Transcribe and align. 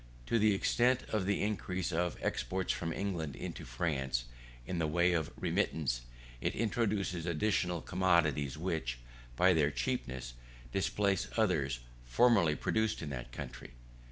To 0.25 0.39
the 0.39 0.55
extent 0.55 1.03
of 1.09 1.27
the 1.27 1.43
increase 1.43 1.91
of 1.91 2.17
exports 2.23 2.73
from 2.73 2.91
England 2.91 3.35
into 3.35 3.65
France 3.65 4.23
in 4.65 4.79
the 4.79 4.87
way 4.87 5.13
of 5.13 5.29
remittance, 5.39 6.01
it 6.41 6.55
introduces 6.55 7.27
additional 7.27 7.81
commodities 7.83 8.57
which, 8.57 8.97
by 9.35 9.53
their 9.53 9.69
cheapness, 9.69 10.33
displace 10.71 11.27
others 11.37 11.81
formerly 12.03 12.55
produced 12.55 13.03
in 13.03 13.11
that 13.11 13.31
country. 13.31 13.73